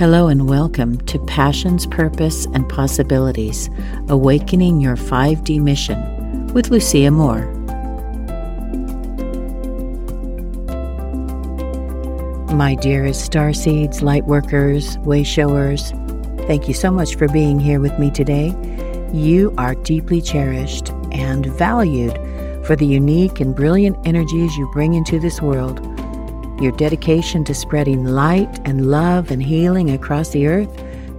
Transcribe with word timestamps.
Hello 0.00 0.28
and 0.28 0.48
welcome 0.48 0.96
to 1.02 1.18
Passions, 1.26 1.86
Purpose, 1.86 2.46
and 2.54 2.66
Possibilities 2.70 3.68
Awakening 4.08 4.80
Your 4.80 4.96
5D 4.96 5.60
Mission 5.60 6.46
with 6.54 6.70
Lucia 6.70 7.10
Moore. 7.10 7.44
My 12.54 12.76
dearest 12.76 13.26
star 13.26 13.50
starseeds, 13.50 14.00
lightworkers, 14.00 14.96
wayshowers, 15.04 15.90
thank 16.46 16.66
you 16.66 16.72
so 16.72 16.90
much 16.90 17.16
for 17.16 17.28
being 17.28 17.60
here 17.60 17.78
with 17.78 17.98
me 17.98 18.10
today. 18.10 18.54
You 19.12 19.52
are 19.58 19.74
deeply 19.74 20.22
cherished 20.22 20.88
and 21.12 21.44
valued 21.44 22.14
for 22.64 22.74
the 22.74 22.86
unique 22.86 23.38
and 23.38 23.54
brilliant 23.54 23.98
energies 24.06 24.56
you 24.56 24.66
bring 24.72 24.94
into 24.94 25.20
this 25.20 25.42
world 25.42 25.89
your 26.60 26.72
dedication 26.72 27.42
to 27.44 27.54
spreading 27.54 28.04
light 28.04 28.60
and 28.66 28.90
love 28.90 29.30
and 29.30 29.42
healing 29.42 29.90
across 29.90 30.28
the 30.28 30.46
earth 30.46 30.70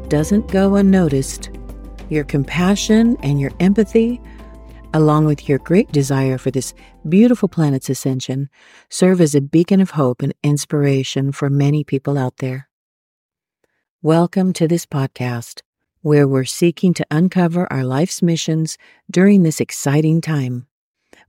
doesn't 0.08 0.52
go 0.52 0.76
unnoticed. 0.76 1.50
Your 2.10 2.24
compassion 2.24 3.18
and 3.24 3.40
your 3.40 3.52
empathy, 3.60 4.22
along 4.94 5.26
with 5.26 5.50
your 5.50 5.58
great 5.58 5.92
desire 5.92 6.38
for 6.38 6.52
this 6.52 6.76
beautiful 7.10 7.50
planet's 7.50 7.90
ascension, 7.90 8.50
serve 8.90 9.20
as 9.20 9.34
a 9.34 9.42
beacon 9.42 9.82
of 9.82 9.92
hope 9.92 10.22
and 10.22 10.34
inspiration 10.44 11.32
for 11.32 11.50
many 11.50 11.84
people 11.84 12.20
out 12.20 12.38
there. 12.38 12.70
Welcome 14.04 14.54
to 14.54 14.68
this 14.68 14.86
podcast, 14.86 15.62
where 16.02 16.28
we're 16.28 16.46
seeking 16.46 16.94
to 16.96 17.06
uncover 17.10 17.72
our 17.74 17.84
life's 17.84 18.22
missions 18.22 18.78
during 19.10 19.42
this 19.42 19.60
exciting 19.60 20.22
time. 20.22 20.68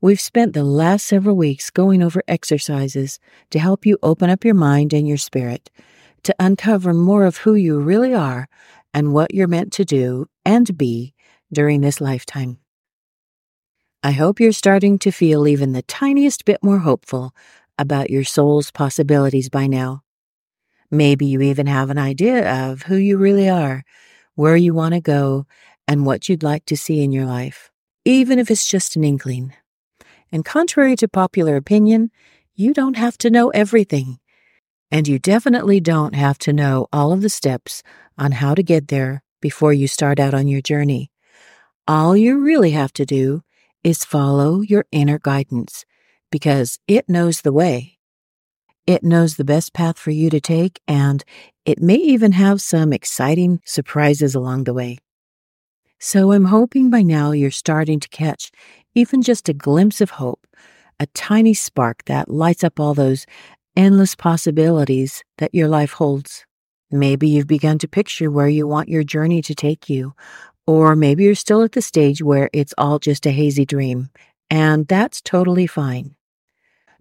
We've 0.03 0.21
spent 0.21 0.53
the 0.53 0.65
last 0.65 1.07
several 1.07 1.37
weeks 1.37 1.71
going 1.71 2.03
over 2.03 2.25
exercises 2.27 3.21
to 3.51 3.61
help 3.61 3.87
you 3.87 3.99
open 4.03 4.31
up 4.31 4.45
your 4.45 4.53
mind 4.53 4.93
and 4.93 5.07
your 5.07 5.17
spirit, 5.17 5.71
to 6.25 6.35
uncover 6.41 6.93
more 6.93 7.25
of 7.25 7.37
who 7.37 7.55
you 7.55 7.79
really 7.79 8.13
are 8.13 8.49
and 8.93 9.13
what 9.13 9.33
you're 9.33 9.47
meant 9.47 9.73
to 9.75 9.85
do 9.85 10.27
and 10.45 10.77
be 10.77 11.15
during 11.53 11.83
this 11.83 12.01
lifetime. 12.01 12.59
I 14.03 14.11
hope 14.11 14.41
you're 14.41 14.51
starting 14.51 14.99
to 14.99 15.13
feel 15.13 15.47
even 15.47 15.71
the 15.71 15.83
tiniest 15.83 16.45
bit 16.45 16.65
more 16.65 16.81
hopeful 16.81 17.33
about 17.79 18.11
your 18.11 18.25
soul's 18.25 18.73
possibilities 18.73 19.49
by 19.49 19.69
now. 19.69 20.03
Maybe 20.91 21.27
you 21.27 21.43
even 21.43 21.69
have 21.69 21.91
an 21.91 21.99
idea 21.99 22.69
of 22.69 22.83
who 22.83 22.97
you 22.97 23.19
really 23.19 23.49
are, 23.49 23.85
where 24.35 24.57
you 24.57 24.75
want 24.75 24.95
to 24.95 25.01
go, 25.01 25.47
and 25.87 26.05
what 26.05 26.29
you'd 26.29 26.43
like 26.43 26.67
to 26.67 26.77
see 26.77 27.05
in 27.05 27.13
your 27.13 27.27
life, 27.27 27.71
even 28.05 28.41
if 28.41 28.51
it's 28.51 28.67
just 28.67 28.97
an 28.97 29.05
inkling. 29.05 29.55
And 30.33 30.45
contrary 30.45 30.97
to 30.97 31.07
popular 31.07 31.57
opinion, 31.57 32.11
you 32.55 32.73
don't 32.73 32.97
have 32.97 33.19
to 33.19 33.31
know 33.31 33.51
everything. 33.51 34.19
And 34.91 35.07
you 35.07 35.19
definitely 35.19 35.79
don't 35.79 36.15
have 36.15 36.39
to 36.39 36.53
know 36.53 36.87
all 36.93 37.13
of 37.13 37.21
the 37.21 37.29
steps 37.29 37.83
on 38.19 38.33
how 38.33 38.55
to 38.55 38.63
get 38.63 38.89
there 38.89 39.23
before 39.41 39.73
you 39.73 39.87
start 39.87 40.19
out 40.19 40.35
on 40.35 40.49
your 40.49 40.63
journey. 40.63 41.11
All 41.87 42.17
you 42.17 42.39
really 42.39 42.71
have 42.71 42.93
to 42.95 43.05
do 43.05 43.43
is 43.85 44.05
follow 44.05 44.61
your 44.61 44.87
inner 44.91 45.19
guidance 45.19 45.85
because 46.31 46.79
it 46.89 47.09
knows 47.09 47.43
the 47.43 47.53
way. 47.53 47.99
It 48.87 49.05
knows 49.05 49.37
the 49.37 49.45
best 49.45 49.73
path 49.73 49.99
for 49.99 50.11
you 50.11 50.31
to 50.31 50.41
take, 50.41 50.81
and 50.89 51.23
it 51.65 51.81
may 51.81 51.97
even 51.97 52.33
have 52.33 52.61
some 52.61 52.93
exciting 52.93 53.61
surprises 53.65 54.35
along 54.35 54.65
the 54.65 54.75
way. 54.75 54.99
So 56.05 56.33
I'm 56.33 56.47
hoping 56.47 56.91
by 56.91 57.03
now 57.03 57.31
you're 57.31 57.53
starting 57.53 58.01
to 58.01 58.09
catch 58.09 58.51
even 58.93 59.23
just 59.23 59.49
a 59.49 59.53
glimpse 59.53 60.01
of 60.01 60.11
hope, 60.11 60.49
a 60.99 61.07
tiny 61.07 61.55
spark 61.55 62.05
that 62.07 62.29
lights 62.29 62.65
up 62.65 62.81
all 62.81 62.93
those 62.93 63.25
endless 63.77 64.17
possibilities 64.17 65.23
that 65.39 65.55
your 65.55 65.69
life 65.69 65.93
holds. 65.93 66.45
Maybe 66.91 67.29
you've 67.29 67.47
begun 67.47 67.79
to 67.79 67.87
picture 67.87 68.33
where 68.33 68.49
you 68.49 68.67
want 68.67 68.89
your 68.89 69.05
journey 69.05 69.43
to 69.43 69.55
take 69.55 69.89
you, 69.89 70.15
or 70.67 70.97
maybe 70.97 71.23
you're 71.23 71.37
still 71.37 71.63
at 71.63 71.71
the 71.71 71.81
stage 71.81 72.21
where 72.21 72.51
it's 72.53 72.75
all 72.77 72.99
just 72.99 73.25
a 73.25 73.31
hazy 73.31 73.65
dream, 73.65 74.11
and 74.51 74.89
that's 74.89 75.21
totally 75.21 75.69
fine. 75.69 76.17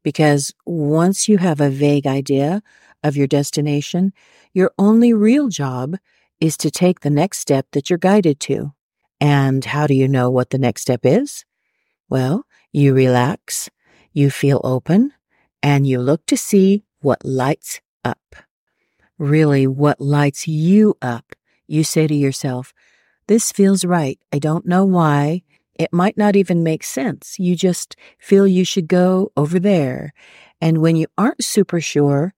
Because 0.04 0.54
once 0.68 1.28
you 1.28 1.40
have 1.40 1.60
a 1.60 1.72
vague 1.72 2.06
idea 2.06 2.62
of 3.04 3.18
your 3.18 3.26
destination, 3.26 4.14
your 4.54 4.72
only 4.78 5.12
real 5.12 5.48
job 5.48 5.96
is 6.40 6.56
to 6.58 6.70
take 6.70 7.00
the 7.00 7.10
next 7.10 7.40
step 7.40 7.66
that 7.72 7.90
you're 7.90 7.98
guided 7.98 8.40
to. 8.42 8.74
And 9.22 9.64
how 9.64 9.86
do 9.86 9.94
you 9.94 10.08
know 10.08 10.32
what 10.32 10.50
the 10.50 10.58
next 10.58 10.82
step 10.82 11.02
is? 11.06 11.46
Well, 12.10 12.46
you 12.74 12.96
relax, 12.96 13.70
you 14.12 14.32
feel 14.32 14.60
open, 14.64 15.14
and 15.62 15.86
you 15.86 16.00
look 16.00 16.26
to 16.26 16.36
see 16.36 16.84
what 17.02 17.24
lights 17.24 17.82
up. 18.04 18.36
Really, 19.20 19.68
what 19.68 20.02
lights 20.02 20.48
you 20.48 20.96
up. 21.04 21.36
You 21.68 21.84
say 21.84 22.08
to 22.08 22.16
yourself, 22.16 22.74
This 23.28 23.52
feels 23.52 23.86
right. 23.86 24.20
I 24.34 24.40
don't 24.40 24.66
know 24.66 24.86
why. 24.86 25.44
It 25.76 25.94
might 25.94 26.18
not 26.18 26.36
even 26.36 26.64
make 26.64 26.84
sense. 26.84 27.38
You 27.38 27.56
just 27.56 27.96
feel 28.18 28.48
you 28.48 28.66
should 28.66 28.88
go 28.88 29.32
over 29.38 29.60
there. 29.60 30.14
And 30.60 30.80
when 30.80 30.96
you 30.96 31.06
aren't 31.18 31.44
super 31.44 31.80
sure, 31.80 32.34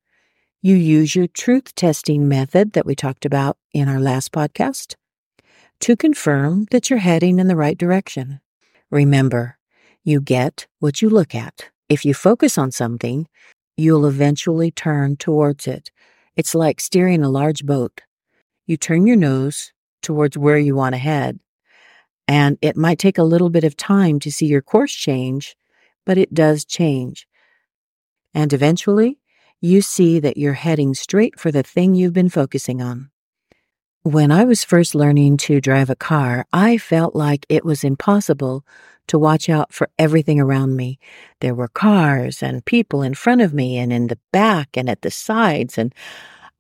you 0.62 0.76
use 0.76 1.16
your 1.16 1.28
truth 1.28 1.74
testing 1.76 2.28
method 2.28 2.74
that 2.74 2.86
we 2.86 2.96
talked 2.96 3.26
about 3.26 3.58
in 3.74 3.88
our 3.88 4.00
last 4.00 4.34
podcast 4.34 4.96
to 5.84 5.98
confirm 5.98 6.66
that 6.72 6.90
you're 6.90 7.00
heading 7.00 7.40
in 7.40 7.50
the 7.50 7.58
right 7.58 7.78
direction. 7.78 8.40
Remember, 8.90 9.58
you 10.06 10.22
get 10.22 10.66
what 10.80 11.02
you 11.02 11.10
look 11.10 11.36
at. 11.36 11.72
If 11.90 12.06
you 12.06 12.14
focus 12.14 12.58
on 12.58 12.72
something, 12.72 13.28
you'll 13.76 14.06
eventually 14.06 14.72
turn 14.72 15.18
towards 15.18 15.68
it. 15.68 15.92
It's 16.38 16.56
like 16.56 16.80
steering 16.80 17.22
a 17.22 17.30
large 17.30 17.66
boat. 17.66 18.00
You 18.66 18.78
turn 18.78 19.06
your 19.06 19.18
nose 19.18 19.74
towards 20.02 20.38
where 20.38 20.58
you 20.58 20.74
want 20.74 20.96
to 20.96 21.00
head, 21.00 21.42
and 22.30 22.58
it 22.62 22.78
might 22.78 22.98
take 22.98 23.18
a 23.18 23.24
little 23.24 23.50
bit 23.50 23.66
of 23.66 23.76
time 23.76 24.22
to 24.22 24.32
see 24.32 24.46
your 24.46 24.62
course 24.62 24.94
change, 24.94 25.54
but 26.06 26.18
it 26.18 26.34
does 26.34 26.64
change. 26.64 27.28
And 28.34 28.54
eventually, 28.54 29.20
you 29.60 29.82
see 29.82 30.22
that 30.22 30.38
you're 30.38 30.54
heading 30.54 30.94
straight 30.94 31.38
for 31.38 31.52
the 31.52 31.62
thing 31.62 31.94
you've 31.94 32.14
been 32.14 32.30
focusing 32.30 32.82
on. 32.82 33.10
When 34.06 34.34
I 34.34 34.44
was 34.44 34.66
first 34.66 34.96
learning 34.96 35.38
to 35.38 35.62
drive 35.62 35.90
a 35.90 35.96
car, 35.96 36.46
I 36.52 36.78
felt 36.78 37.16
like 37.16 37.46
it 37.48 37.64
was 37.64 37.86
impossible 37.86 38.66
to 39.08 39.18
watch 39.18 39.48
out 39.48 39.74
for 39.74 39.90
everything 39.98 40.42
around 40.42 40.76
me. 40.76 41.00
There 41.40 41.56
were 41.56 41.70
cars 41.70 42.44
and 42.44 42.66
people 42.66 43.02
in 43.02 43.14
front 43.14 43.40
of 43.40 43.54
me 43.54 43.78
and 43.78 43.94
in 43.94 44.08
the 44.08 44.20
back 44.34 44.76
and 44.76 44.90
at 44.90 45.04
the 45.04 45.10
sides, 45.12 45.78
and 45.78 45.96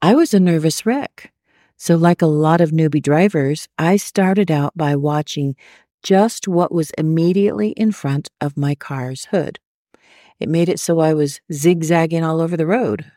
I 0.02 0.16
was 0.16 0.34
a 0.34 0.40
nervous 0.40 0.86
wreck. 0.86 1.34
So, 1.76 1.98
like 1.98 2.22
a 2.22 2.28
lot 2.28 2.62
of 2.62 2.72
newbie 2.72 3.04
drivers, 3.04 3.68
I 3.78 3.98
started 3.98 4.50
out 4.50 4.72
by 4.78 4.96
watching 4.96 5.58
just 6.02 6.48
what 6.48 6.72
was 6.72 6.92
immediately 6.98 7.72
in 7.72 7.92
front 7.92 8.30
of 8.40 8.56
my 8.56 8.74
car's 8.74 9.26
hood. 9.32 9.60
It 10.40 10.48
made 10.48 10.70
it 10.70 10.80
so 10.80 11.00
I 11.02 11.14
was 11.14 11.42
zigzagging 11.52 12.24
all 12.24 12.40
over 12.40 12.56
the 12.56 12.66
road. 12.68 13.12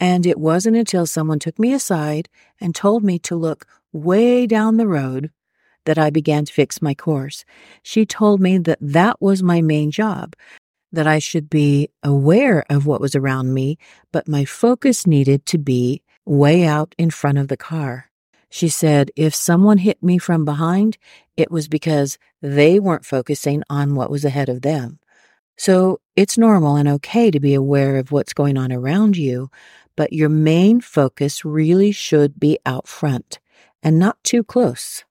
And 0.00 0.24
it 0.24 0.40
wasn't 0.40 0.76
until 0.76 1.06
someone 1.06 1.38
took 1.38 1.58
me 1.58 1.74
aside 1.74 2.28
and 2.60 2.74
told 2.74 3.04
me 3.04 3.18
to 3.20 3.36
look 3.36 3.66
way 3.92 4.46
down 4.46 4.78
the 4.78 4.88
road 4.88 5.30
that 5.84 5.98
I 5.98 6.10
began 6.10 6.46
to 6.46 6.52
fix 6.52 6.80
my 6.80 6.94
course. 6.94 7.44
She 7.82 8.06
told 8.06 8.40
me 8.40 8.58
that 8.58 8.78
that 8.80 9.20
was 9.20 9.42
my 9.42 9.60
main 9.60 9.90
job, 9.90 10.34
that 10.90 11.06
I 11.06 11.18
should 11.18 11.50
be 11.50 11.90
aware 12.02 12.64
of 12.70 12.86
what 12.86 13.00
was 13.00 13.14
around 13.14 13.52
me, 13.52 13.78
but 14.10 14.28
my 14.28 14.44
focus 14.44 15.06
needed 15.06 15.46
to 15.46 15.58
be 15.58 16.02
way 16.24 16.64
out 16.64 16.94
in 16.98 17.10
front 17.10 17.38
of 17.38 17.48
the 17.48 17.56
car. 17.56 18.10
She 18.50 18.68
said 18.68 19.10
if 19.16 19.34
someone 19.34 19.78
hit 19.78 20.02
me 20.02 20.18
from 20.18 20.44
behind, 20.44 20.98
it 21.36 21.50
was 21.50 21.68
because 21.68 22.18
they 22.42 22.80
weren't 22.80 23.06
focusing 23.06 23.62
on 23.70 23.94
what 23.94 24.10
was 24.10 24.24
ahead 24.24 24.48
of 24.48 24.62
them. 24.62 24.98
So 25.56 26.00
it's 26.16 26.38
normal 26.38 26.76
and 26.76 26.88
okay 26.88 27.30
to 27.30 27.38
be 27.38 27.54
aware 27.54 27.96
of 27.96 28.12
what's 28.12 28.32
going 28.32 28.56
on 28.56 28.72
around 28.72 29.16
you, 29.16 29.50
but 30.00 30.12
your 30.20 30.30
main 30.30 30.80
focus 30.80 31.44
really 31.44 31.92
should 31.92 32.32
be 32.40 32.58
out 32.64 32.88
front 32.88 33.38
and 33.82 33.98
not 33.98 34.16
too 34.24 34.42
close 34.42 35.04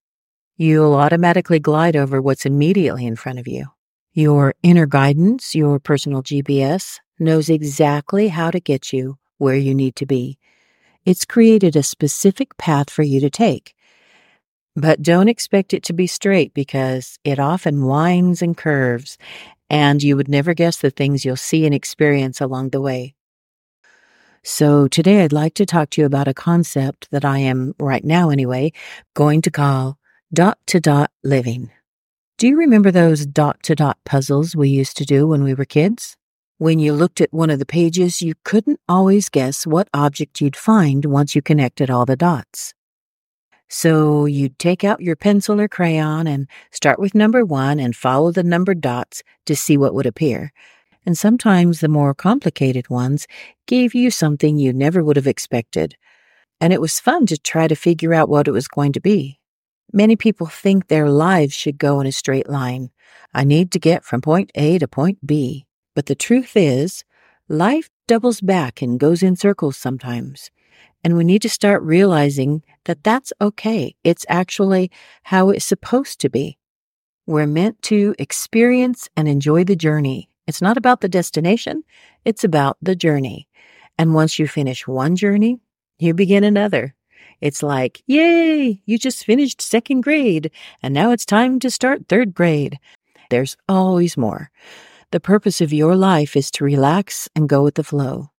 you'll 0.60 0.94
automatically 0.94 1.58
glide 1.58 1.96
over 1.96 2.22
what's 2.22 2.46
immediately 2.46 3.06
in 3.06 3.16
front 3.16 3.40
of 3.40 3.48
you. 3.48 3.66
Your 4.14 4.54
inner 4.62 4.86
guidance, 4.86 5.56
your 5.56 5.80
personal 5.80 6.22
GPS, 6.22 7.00
knows 7.18 7.50
exactly 7.50 8.28
how 8.28 8.52
to 8.52 8.60
get 8.60 8.92
you 8.92 9.18
where 9.38 9.56
you 9.56 9.74
need 9.74 9.96
to 9.96 10.06
be. 10.06 10.38
It's 11.06 11.24
created 11.24 11.78
a 11.78 11.82
specific 11.82 12.58
path 12.58 12.90
for 12.90 13.04
you 13.04 13.22
to 13.22 13.30
take. 13.30 13.74
But 14.76 15.02
don't 15.02 15.30
expect 15.30 15.74
it 15.74 15.84
to 15.84 15.94
be 15.94 16.08
straight 16.08 16.54
because 16.54 17.18
it 17.24 17.40
often 17.40 17.86
winds 17.86 18.42
and 18.42 18.58
curves, 18.58 19.18
and 19.70 20.04
you 20.04 20.18
would 20.18 20.28
never 20.28 20.54
guess 20.54 20.80
the 20.80 20.92
things 20.92 21.24
you'll 21.24 21.38
see 21.38 21.66
and 21.66 21.74
experience 21.74 22.42
along 22.42 22.72
the 22.72 22.82
way. 22.82 23.16
So, 24.44 24.88
today 24.88 25.24
I'd 25.24 25.34
like 25.34 25.54
to 25.56 25.66
talk 25.66 25.90
to 25.92 26.02
you 26.02 26.06
about 26.06 26.28
a 26.28 26.34
concept 26.34 27.10
that 27.12 27.26
I 27.26 27.40
am, 27.40 27.76
right 27.80 28.04
now 28.04 28.30
anyway, 28.30 28.72
going 29.14 29.42
to 29.42 29.52
call 29.52 29.98
Dot 30.32 30.60
to 30.68 30.80
dot 30.80 31.12
living. 31.24 31.72
Do 32.38 32.48
you 32.48 32.56
remember 32.56 32.92
those 32.92 33.26
dot 33.26 33.64
to 33.64 33.76
dot 33.76 33.98
puzzles 34.06 34.56
we 34.56 34.70
used 34.70 34.96
to 34.98 35.06
do 35.06 35.26
when 35.28 35.44
we 35.44 35.56
were 35.56 35.66
kids? 35.66 36.16
When 36.58 36.78
you 36.78 36.94
looked 36.94 37.20
at 37.20 37.34
one 37.34 37.50
of 37.50 37.58
the 37.58 37.66
pages, 37.66 38.22
you 38.22 38.36
couldn't 38.44 38.80
always 38.88 39.28
guess 39.28 39.66
what 39.66 39.90
object 39.94 40.40
you'd 40.40 40.56
find 40.56 41.06
once 41.06 41.34
you 41.34 41.42
connected 41.42 41.90
all 41.90 42.06
the 42.06 42.16
dots. 42.16 42.74
So 43.70 44.26
you'd 44.26 44.60
take 44.60 44.84
out 44.84 45.02
your 45.02 45.16
pencil 45.16 45.60
or 45.60 45.68
crayon 45.68 46.28
and 46.28 46.48
start 46.72 47.00
with 47.00 47.16
number 47.16 47.44
one 47.44 47.80
and 47.80 47.96
follow 47.96 48.32
the 48.32 48.44
numbered 48.44 48.82
dots 48.82 49.24
to 49.48 49.56
see 49.56 49.78
what 49.78 49.94
would 49.94 50.06
appear. 50.06 50.54
And 51.06 51.18
sometimes 51.18 51.80
the 51.80 51.88
more 51.88 52.14
complicated 52.14 52.90
ones 52.90 53.28
gave 53.66 53.96
you 53.96 54.12
something 54.12 54.58
you 54.58 54.74
never 54.74 55.04
would 55.04 55.16
have 55.16 55.28
expected. 55.28 55.96
And 56.62 56.74
it 56.74 56.82
was 56.82 57.00
fun 57.00 57.26
to 57.28 57.38
try 57.38 57.68
to 57.68 57.76
figure 57.76 58.14
out 58.14 58.30
what 58.30 58.48
it 58.48 58.52
was 58.52 58.68
going 58.68 58.92
to 58.94 59.00
be. 59.00 59.40
Many 59.92 60.16
people 60.16 60.46
think 60.46 60.88
their 60.88 61.10
lives 61.10 61.54
should 61.54 61.78
go 61.78 62.00
in 62.00 62.08
a 62.08 62.12
straight 62.12 62.50
line. 62.50 62.92
I 63.34 63.44
need 63.44 63.72
to 63.72 63.80
get 63.80 64.04
from 64.04 64.22
point 64.22 64.52
A 64.56 64.78
to 64.78 64.88
point 64.88 65.26
B. 65.26 65.66
But 65.96 66.06
the 66.06 66.16
truth 66.16 66.56
is, 66.56 67.04
life 67.48 67.90
doubles 68.08 68.42
back 68.42 68.82
and 68.82 69.00
goes 69.00 69.24
in 69.24 69.36
circles 69.36 69.78
sometimes. 69.78 70.52
And 71.04 71.16
we 71.16 71.24
need 71.24 71.42
to 71.44 71.50
start 71.50 71.82
realizing 71.82 72.64
that 72.86 73.04
that's 73.04 73.34
okay. 73.42 73.96
It's 74.04 74.26
actually 74.30 74.92
how 75.24 75.50
it's 75.50 75.66
supposed 75.66 76.20
to 76.22 76.30
be. 76.30 76.58
We're 77.26 77.48
meant 77.48 77.82
to 77.84 78.16
experience 78.20 79.10
and 79.16 79.28
enjoy 79.28 79.64
the 79.64 79.76
journey. 79.76 80.30
It's 80.50 80.64
not 80.64 80.78
about 80.78 81.02
the 81.02 81.08
destination, 81.08 81.84
it's 82.26 82.44
about 82.44 82.76
the 82.82 82.96
journey. 82.96 83.48
And 84.00 84.16
once 84.16 84.40
you 84.40 84.48
finish 84.48 84.88
one 84.88 85.16
journey, 85.16 85.60
you 86.00 86.16
begin 86.16 86.44
another. 86.44 86.96
It's 87.40 87.62
like, 87.62 88.02
yay, 88.08 88.82
you 88.84 88.98
just 88.98 89.26
finished 89.26 89.62
second 89.62 90.02
grade, 90.02 90.50
and 90.82 90.92
now 90.92 91.12
it's 91.12 91.24
time 91.24 91.60
to 91.60 91.70
start 91.70 92.08
third 92.10 92.34
grade. 92.34 92.80
There's 93.30 93.58
always 93.68 94.18
more. 94.18 94.50
The 95.12 95.20
purpose 95.20 95.62
of 95.62 95.72
your 95.72 95.96
life 95.96 96.36
is 96.36 96.50
to 96.54 96.64
relax 96.64 97.30
and 97.36 97.48
go 97.48 97.64
with 97.64 97.76
the 97.76 97.84
flow. 97.84 98.32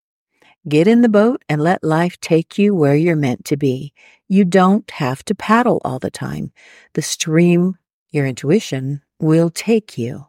Get 0.68 0.88
in 0.88 1.02
the 1.02 1.10
boat 1.10 1.44
and 1.48 1.62
let 1.62 1.84
life 1.84 2.20
take 2.22 2.58
you 2.58 2.74
where 2.74 2.96
you're 2.96 3.16
meant 3.16 3.46
to 3.46 3.56
be. 3.56 3.94
You 4.28 4.46
don't 4.46 4.90
have 4.90 5.24
to 5.26 5.36
paddle 5.36 5.80
all 5.86 6.00
the 6.00 6.10
time. 6.10 6.54
The 6.96 7.04
stream, 7.04 7.78
your 8.10 8.26
intuition, 8.26 9.04
will 9.20 9.52
take 9.52 9.96
you, 9.96 10.29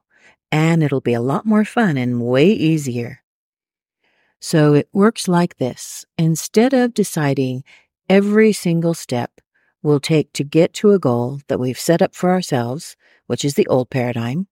and 0.52 0.82
it'll 0.82 1.00
be 1.00 1.14
a 1.14 1.20
lot 1.20 1.47
more 1.47 1.64
fun 1.64 1.97
and 1.97 2.23
way 2.23 2.50
easier. 2.50 3.23
So 4.41 4.75
it 4.75 4.88
works 4.93 5.29
like 5.29 5.58
this. 5.58 6.05
Instead 6.17 6.73
of 6.73 6.94
deciding 6.94 7.62
every 8.08 8.52
single 8.52 8.94
step 8.94 9.41
we'll 9.82 10.00
take 10.00 10.32
to 10.35 10.44
get 10.44 10.73
to 10.75 10.93
a 10.93 10.99
goal 10.99 11.41
that 11.49 11.61
we've 11.61 11.79
set 11.79 12.02
up 12.02 12.14
for 12.14 12.31
ourselves, 12.31 12.97
which 13.26 13.44
is 13.44 13.55
the 13.55 13.67
old 13.69 13.91
paradigm, 13.91 14.47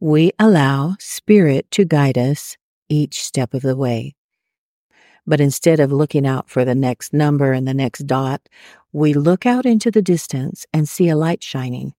we 0.00 0.32
allow 0.38 0.96
Spirit 0.98 1.70
to 1.72 1.84
guide 1.84 2.18
us 2.18 2.56
each 2.88 3.22
step 3.22 3.54
of 3.54 3.62
the 3.62 3.76
way. 3.76 4.14
But 5.26 5.40
instead 5.40 5.78
of 5.78 5.92
looking 5.92 6.26
out 6.26 6.48
for 6.48 6.64
the 6.64 6.74
next 6.74 7.12
number 7.12 7.52
and 7.52 7.68
the 7.68 7.74
next 7.74 8.06
dot, 8.06 8.48
we 8.92 9.12
look 9.12 9.44
out 9.44 9.66
into 9.66 9.90
the 9.90 10.00
distance 10.00 10.64
and 10.72 10.88
see 10.88 11.08
a 11.08 11.16
light 11.16 11.42
shining. 11.42 11.92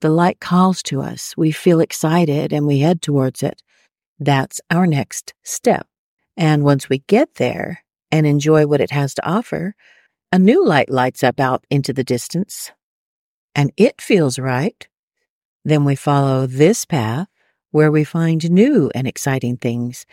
The 0.00 0.10
light 0.10 0.40
calls 0.40 0.82
to 0.84 1.00
us. 1.00 1.34
We 1.36 1.52
feel 1.52 1.80
excited 1.80 2.52
and 2.52 2.66
we 2.66 2.80
head 2.80 3.00
towards 3.02 3.42
it. 3.42 3.62
That's 4.18 4.60
our 4.70 4.86
next 4.86 5.34
step. 5.42 5.86
And 6.36 6.64
once 6.64 6.88
we 6.88 6.98
get 7.06 7.36
there 7.36 7.84
and 8.10 8.26
enjoy 8.26 8.66
what 8.66 8.80
it 8.80 8.90
has 8.90 9.14
to 9.14 9.26
offer, 9.26 9.74
a 10.32 10.38
new 10.38 10.64
light 10.64 10.90
lights 10.90 11.24
up 11.24 11.40
out 11.40 11.64
into 11.70 11.92
the 11.92 12.04
distance. 12.04 12.72
And 13.54 13.72
it 13.76 14.00
feels 14.00 14.38
right. 14.38 14.86
Then 15.64 15.84
we 15.84 15.96
follow 15.96 16.46
this 16.46 16.84
path 16.84 17.28
where 17.70 17.90
we 17.90 18.04
find 18.04 18.50
new 18.50 18.90
and 18.94 19.06
exciting 19.06 19.56
things. 19.56 20.06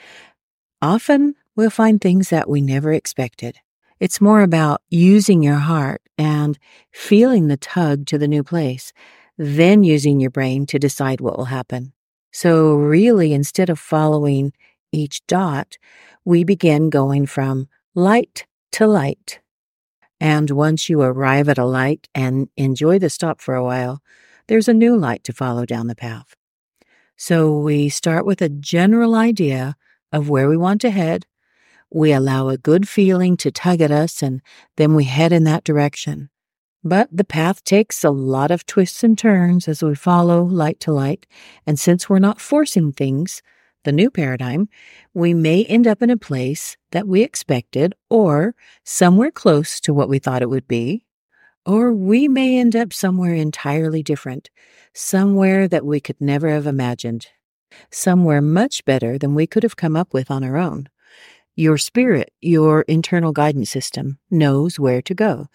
Often 0.82 1.36
we'll 1.56 1.70
find 1.70 2.00
things 2.00 2.30
that 2.30 2.50
we 2.50 2.62
never 2.62 2.92
expected. 2.94 3.58
It's 4.00 4.20
more 4.20 4.42
about 4.42 4.82
using 4.90 5.44
your 5.44 5.60
heart 5.60 6.02
and 6.18 6.58
feeling 6.92 7.48
the 7.48 7.58
tug 7.58 8.06
to 8.08 8.18
the 8.18 8.28
new 8.28 8.44
place, 8.44 8.92
then 9.38 9.84
using 9.84 10.20
your 10.20 10.30
brain 10.30 10.66
to 10.68 10.80
decide 10.80 11.22
what 11.22 11.38
will 11.38 11.46
happen. 11.46 11.94
So, 12.32 12.76
really, 12.76 13.34
instead 13.34 13.70
of 13.70 13.80
following 13.80 14.54
each 14.92 15.26
dot, 15.28 15.78
we 16.26 16.44
begin 16.44 16.90
going 16.90 17.26
from 17.26 17.68
light 17.96 18.46
to 18.74 18.88
light. 18.88 19.40
And 20.20 20.50
once 20.52 20.90
you 20.90 21.02
arrive 21.02 21.50
at 21.50 21.58
a 21.58 21.66
light 21.66 22.08
and 22.16 22.48
enjoy 22.58 22.98
the 23.00 23.10
stop 23.10 23.42
for 23.42 23.56
a 23.56 23.64
while, 23.64 24.02
there's 24.48 24.68
a 24.68 24.74
new 24.74 24.96
light 24.96 25.24
to 25.26 25.34
follow 25.34 25.66
down 25.66 25.88
the 25.88 25.96
path. 25.96 26.36
So 27.18 27.58
we 27.58 27.90
start 27.90 28.26
with 28.26 28.42
a 28.42 28.50
general 28.50 29.16
idea 29.16 29.76
of 30.12 30.30
where 30.30 30.50
we 30.50 30.58
want 30.58 30.82
to 30.82 30.92
head. 30.92 31.26
We 31.92 32.12
allow 32.12 32.50
a 32.50 32.58
good 32.58 32.88
feeling 32.90 33.38
to 33.38 33.52
tug 33.52 33.82
at 33.82 33.92
us, 33.92 34.24
and 34.24 34.42
then 34.78 34.96
we 34.96 35.04
head 35.06 35.32
in 35.32 35.44
that 35.44 35.64
direction. 35.64 36.30
But 36.84 37.08
the 37.12 37.24
path 37.24 37.64
takes 37.64 38.04
a 38.04 38.10
lot 38.10 38.52
of 38.52 38.66
twists 38.66 39.04
and 39.04 39.18
turns 39.18 39.68
as 39.68 39.82
we 39.82 39.96
follow 39.96 40.44
light 40.44 40.80
to 40.82 40.92
light. 40.92 41.26
And 41.66 41.80
since 41.80 42.10
we're 42.10 42.20
not 42.20 42.42
forcing 42.42 42.92
things, 42.92 43.42
the 43.84 43.92
new 43.92 44.10
paradigm, 44.10 44.70
we 45.14 45.34
may 45.34 45.64
end 45.66 45.88
up 45.88 46.02
in 46.02 46.10
a 46.10 46.18
place 46.18 46.78
that 46.92 47.08
we 47.08 47.22
expected 47.22 47.94
or 48.10 48.56
somewhere 48.84 49.32
close 49.32 49.80
to 49.82 49.94
what 49.94 50.10
we 50.10 50.20
thought 50.20 50.42
it 50.42 50.50
would 50.50 50.68
be, 50.68 51.06
or 51.66 51.94
we 51.94 52.28
may 52.28 52.60
end 52.60 52.76
up 52.76 52.92
somewhere 52.92 53.34
entirely 53.34 54.04
different, 54.04 54.50
somewhere 54.94 55.68
that 55.68 55.86
we 55.86 56.00
could 56.00 56.20
never 56.20 56.50
have 56.50 56.68
imagined, 56.68 57.28
somewhere 57.92 58.42
much 58.42 58.84
better 58.86 59.18
than 59.18 59.36
we 59.36 59.48
could 59.48 59.64
have 59.64 59.78
come 59.78 59.96
up 59.96 60.14
with 60.14 60.30
on 60.30 60.44
our 60.44 60.58
own. 60.58 60.90
Your 61.56 61.78
spirit, 61.78 62.34
your 62.42 62.82
internal 62.84 63.32
guidance 63.32 63.70
system, 63.70 64.18
knows 64.32 64.80
where 64.80 65.02
to 65.04 65.14
go. 65.14 65.48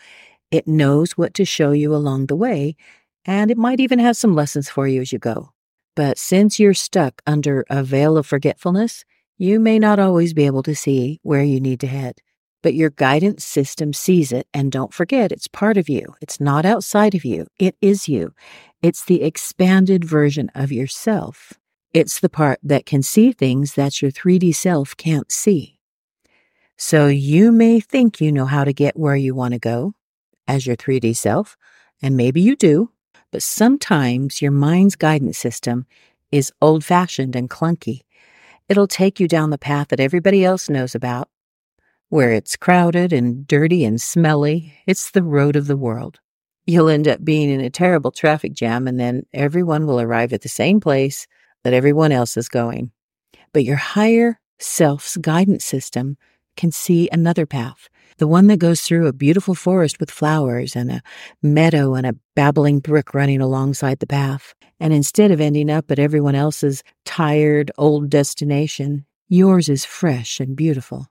It 0.51 0.67
knows 0.67 1.13
what 1.13 1.35
to 1.35 1.45
show 1.45 1.73
you 1.73 1.95
along 1.95 2.27
the 2.27 2.37
way, 2.37 2.77
and 3.25 3.51
it 3.51 3.59
might 3.59 3.81
even 3.81 3.99
have 3.99 4.17
some 4.17 4.35
lessons 4.35 4.69
for 4.69 4.87
you 4.89 5.01
as 5.01 5.13
you 5.13 5.19
go. 5.19 5.51
But 5.95 6.19
since 6.19 6.59
you're 6.59 6.75
stuck 6.75 7.23
under 7.27 7.65
a 7.69 7.83
veil 7.83 8.17
of 8.17 8.27
forgetfulness, 8.27 9.05
you 9.37 9.61
may 9.61 9.79
not 9.79 9.99
always 9.99 10.35
be 10.35 10.47
able 10.47 10.63
to 10.65 10.75
see 10.75 11.21
where 11.23 11.43
you 11.43 11.61
need 11.61 11.81
to 11.81 11.87
head 11.87 12.21
but 12.63 12.75
your 12.75 12.91
guidance 12.91 13.45
system 13.45 13.93
sees 13.93 14.33
it. 14.33 14.47
And 14.53 14.73
don't 14.73 14.93
forget, 14.93 15.33
it's 15.33 15.49
part 15.49 15.77
of 15.77 15.89
you. 15.89 16.15
It's 16.21 16.41
not 16.41 16.65
outside 16.65 17.15
of 17.15 17.25
you. 17.25 17.47
It 17.59 17.77
is 17.81 18.09
you. 18.09 18.35
It's 18.83 19.05
the 19.05 19.23
expanded 19.23 20.05
version 20.05 20.51
of 20.55 20.73
yourself. 20.73 21.53
It's 21.95 22.21
the 22.21 22.29
part 22.29 22.61
that 22.63 22.87
can 22.87 23.03
see 23.03 23.33
things 23.33 23.75
that 23.75 24.03
your 24.03 24.11
3D 24.11 24.55
self 24.55 24.97
can't 24.97 25.31
see. 25.33 25.79
So 26.77 27.07
you 27.07 27.51
may 27.51 27.81
think 27.81 28.21
you 28.21 28.31
know 28.31 28.45
how 28.45 28.65
to 28.65 28.73
get 28.73 28.97
where 28.97 29.17
you 29.17 29.35
want 29.35 29.55
to 29.55 29.59
go 29.59 29.95
as 30.49 30.67
your 30.67 30.77
3D 30.77 31.17
self, 31.17 31.57
and 32.03 32.17
maybe 32.17 32.41
you 32.41 32.57
do, 32.57 32.91
but 33.31 33.43
sometimes 33.43 34.43
your 34.43 34.51
mind's 34.51 34.97
guidance 34.97 35.39
system 35.39 35.87
is 36.33 36.53
old 36.61 36.85
fashioned 36.85 37.37
and 37.37 37.49
clunky. 37.49 38.01
It'll 38.69 38.89
take 38.89 39.21
you 39.21 39.29
down 39.29 39.51
the 39.51 39.59
path 39.59 39.89
that 39.89 40.01
everybody 40.01 40.45
else 40.45 40.69
knows 40.69 40.95
about 40.95 41.29
where 42.09 42.33
it's 42.33 42.57
crowded 42.57 43.13
and 43.13 43.47
dirty 43.47 43.85
and 43.85 44.01
smelly, 44.01 44.75
it's 44.87 45.11
the 45.11 45.23
road 45.23 45.57
of 45.57 45.67
the 45.67 45.77
world. 45.77 46.21
You'll 46.67 46.89
end 46.89 47.09
up 47.09 47.25
being 47.25 47.51
in 47.51 47.61
a 47.61 47.71
terrible 47.71 48.11
traffic 48.11 48.53
jam, 48.55 48.87
and 48.87 48.99
then 48.99 49.25
everyone 49.33 49.87
will 49.87 50.01
arrive 50.01 50.33
at 50.33 50.43
the 50.43 50.49
same 50.49 50.81
place 50.81 51.27
that 51.65 51.73
everyone 51.73 52.13
else 52.13 52.37
is 52.37 52.49
going. 52.49 52.93
But 53.53 53.65
your 53.65 53.77
higher 53.77 54.41
self's 54.59 55.17
guidance 55.17 55.65
system 55.65 56.17
can 56.59 56.71
see 56.71 57.09
another 57.11 57.47
path, 57.47 57.89
the 58.19 58.27
one 58.27 58.49
that 58.49 58.59
goes 58.59 58.83
through 58.83 59.07
a 59.07 59.13
beautiful 59.15 59.55
forest 59.55 59.99
with 59.99 60.11
flowers 60.11 60.77
and 60.77 60.91
a 60.91 61.03
meadow 61.43 61.95
and 61.95 62.07
a 62.07 62.17
babbling 62.37 62.81
brook 62.81 63.15
running 63.15 63.41
alongside 63.41 64.01
the 64.01 64.07
path. 64.07 64.55
And 64.79 64.93
instead 64.93 65.31
of 65.31 65.41
ending 65.41 65.71
up 65.71 65.91
at 65.91 65.99
everyone 65.99 66.35
else's 66.35 66.83
tired 67.07 67.71
old 67.79 68.11
destination, 68.11 69.07
yours 69.29 69.71
is 69.71 69.87
fresh 69.87 70.41
and 70.41 70.55
beautiful 70.55 71.07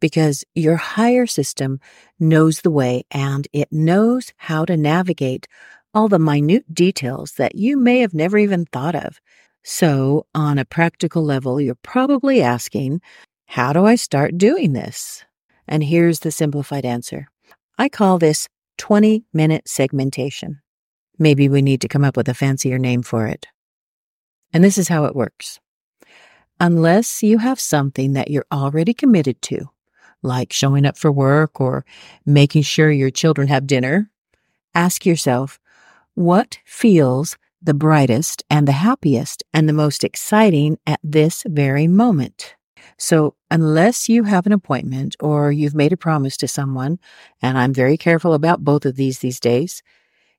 because 0.00 0.44
your 0.54 0.76
higher 0.76 1.26
system 1.26 1.78
knows 2.18 2.60
the 2.60 2.70
way 2.70 3.04
and 3.12 3.46
it 3.52 3.68
knows 3.70 4.32
how 4.36 4.64
to 4.64 4.76
navigate 4.76 5.46
all 5.94 6.08
the 6.08 6.18
minute 6.18 6.74
details 6.74 7.34
that 7.34 7.54
you 7.54 7.76
may 7.76 8.00
have 8.00 8.12
never 8.12 8.36
even 8.36 8.66
thought 8.66 8.96
of. 8.96 9.20
So, 9.62 10.26
on 10.34 10.58
a 10.58 10.64
practical 10.64 11.24
level, 11.24 11.60
you're 11.60 11.76
probably 11.76 12.42
asking, 12.42 13.00
How 13.52 13.74
do 13.74 13.84
I 13.84 13.96
start 13.96 14.38
doing 14.38 14.72
this? 14.72 15.26
And 15.68 15.84
here's 15.84 16.20
the 16.20 16.30
simplified 16.30 16.86
answer 16.86 17.28
I 17.76 17.90
call 17.90 18.18
this 18.18 18.48
20 18.78 19.26
minute 19.34 19.68
segmentation. 19.68 20.62
Maybe 21.18 21.50
we 21.50 21.60
need 21.60 21.82
to 21.82 21.88
come 21.88 22.02
up 22.02 22.16
with 22.16 22.30
a 22.30 22.34
fancier 22.34 22.78
name 22.78 23.02
for 23.02 23.26
it. 23.26 23.48
And 24.54 24.64
this 24.64 24.78
is 24.78 24.88
how 24.88 25.04
it 25.04 25.14
works. 25.14 25.60
Unless 26.60 27.22
you 27.22 27.36
have 27.36 27.60
something 27.60 28.14
that 28.14 28.30
you're 28.30 28.46
already 28.50 28.94
committed 28.94 29.42
to, 29.42 29.68
like 30.22 30.50
showing 30.50 30.86
up 30.86 30.96
for 30.96 31.12
work 31.12 31.60
or 31.60 31.84
making 32.24 32.62
sure 32.62 32.90
your 32.90 33.10
children 33.10 33.48
have 33.48 33.66
dinner, 33.66 34.10
ask 34.74 35.04
yourself, 35.04 35.60
what 36.14 36.58
feels 36.64 37.36
the 37.60 37.74
brightest 37.74 38.44
and 38.48 38.66
the 38.66 38.72
happiest 38.72 39.42
and 39.52 39.68
the 39.68 39.74
most 39.74 40.04
exciting 40.04 40.78
at 40.86 41.00
this 41.04 41.44
very 41.46 41.86
moment. 41.86 42.54
So, 42.98 43.34
unless 43.50 44.08
you 44.08 44.24
have 44.24 44.46
an 44.46 44.52
appointment 44.52 45.16
or 45.20 45.52
you've 45.52 45.74
made 45.74 45.92
a 45.92 45.96
promise 45.96 46.36
to 46.38 46.48
someone, 46.48 46.98
and 47.40 47.58
I'm 47.58 47.72
very 47.72 47.96
careful 47.96 48.34
about 48.34 48.64
both 48.64 48.86
of 48.86 48.96
these 48.96 49.20
these 49.20 49.40
days, 49.40 49.82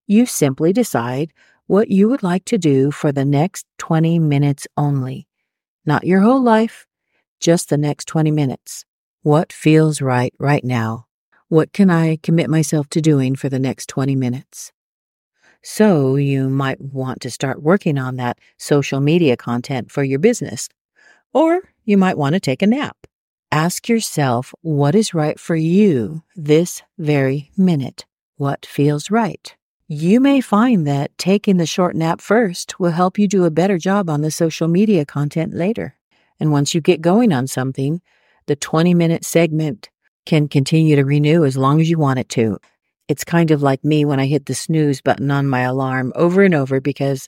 you 0.07 0.25
simply 0.25 0.73
decide 0.73 1.31
what 1.67 1.89
you 1.89 2.09
would 2.09 2.23
like 2.23 2.45
to 2.45 2.57
do 2.57 2.91
for 2.91 3.11
the 3.11 3.25
next 3.25 3.65
20 3.77 4.19
minutes 4.19 4.67
only. 4.77 5.27
Not 5.85 6.05
your 6.05 6.21
whole 6.21 6.41
life, 6.41 6.87
just 7.39 7.69
the 7.69 7.77
next 7.77 8.07
20 8.07 8.31
minutes. 8.31 8.85
What 9.21 9.53
feels 9.53 10.01
right 10.01 10.33
right 10.39 10.63
now? 10.63 11.07
What 11.49 11.73
can 11.73 11.89
I 11.89 12.17
commit 12.17 12.49
myself 12.49 12.89
to 12.89 13.01
doing 13.01 13.35
for 13.35 13.49
the 13.49 13.59
next 13.59 13.87
20 13.87 14.15
minutes? 14.15 14.71
So 15.63 16.17
you 16.17 16.49
might 16.49 16.81
want 16.81 17.21
to 17.21 17.31
start 17.31 17.61
working 17.61 17.97
on 17.97 18.17
that 18.17 18.37
social 18.57 18.99
media 18.99 19.37
content 19.37 19.91
for 19.91 20.03
your 20.03 20.19
business. 20.19 20.67
Or 21.33 21.61
you 21.85 21.97
might 21.97 22.17
want 22.17 22.33
to 22.33 22.39
take 22.39 22.61
a 22.61 22.67
nap. 22.67 22.97
Ask 23.51 23.87
yourself 23.87 24.53
what 24.61 24.95
is 24.95 25.13
right 25.13 25.39
for 25.39 25.55
you 25.55 26.23
this 26.35 26.81
very 26.97 27.51
minute. 27.55 28.05
What 28.37 28.65
feels 28.65 29.11
right? 29.11 29.55
You 29.87 30.19
may 30.19 30.41
find 30.41 30.87
that 30.87 31.15
taking 31.17 31.57
the 31.57 31.65
short 31.65 31.95
nap 31.95 32.19
first 32.19 32.79
will 32.79 32.91
help 32.91 33.19
you 33.19 33.27
do 33.27 33.43
a 33.43 33.51
better 33.51 33.77
job 33.77 34.09
on 34.09 34.21
the 34.21 34.31
social 34.31 34.67
media 34.67 35.05
content 35.05 35.53
later. 35.53 35.95
And 36.39 36.51
once 36.51 36.73
you 36.73 36.81
get 36.81 37.01
going 37.01 37.31
on 37.31 37.47
something, 37.47 38.01
the 38.47 38.55
20 38.55 38.93
minute 38.93 39.23
segment 39.23 39.89
can 40.25 40.47
continue 40.47 40.95
to 40.95 41.03
renew 41.03 41.45
as 41.45 41.57
long 41.57 41.79
as 41.79 41.89
you 41.89 41.97
want 41.97 42.19
it 42.19 42.29
to. 42.29 42.57
It's 43.07 43.23
kind 43.23 43.51
of 43.51 43.61
like 43.61 43.83
me 43.83 44.05
when 44.05 44.19
I 44.19 44.25
hit 44.25 44.45
the 44.45 44.55
snooze 44.55 45.01
button 45.01 45.29
on 45.29 45.47
my 45.47 45.61
alarm 45.61 46.13
over 46.15 46.41
and 46.41 46.55
over 46.55 46.79
because 46.79 47.27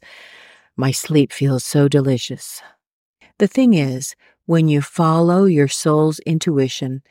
my 0.77 0.91
sleep 0.91 1.31
feels 1.31 1.63
so 1.63 1.87
delicious. 1.87 2.61
The 3.37 3.47
thing 3.47 3.73
is, 3.73 4.15
when 4.45 4.67
you 4.67 4.81
follow 4.81 5.45
your 5.45 5.67
soul's 5.67 6.19
intuition, 6.19 7.01